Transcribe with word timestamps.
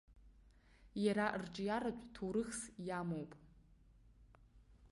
Иара 1.05 1.25
рҿиаратә 1.41 2.05
ҭоурыхс 2.13 2.59
иамоуп. 2.87 3.31